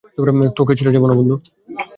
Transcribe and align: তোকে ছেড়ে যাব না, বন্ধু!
তোকে 0.57 0.73
ছেড়ে 0.77 0.93
যাব 0.95 1.03
না, 1.07 1.15
বন্ধু! 1.17 1.35